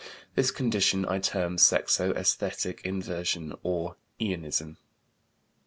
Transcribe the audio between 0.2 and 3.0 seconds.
This condition I term sexo esthetic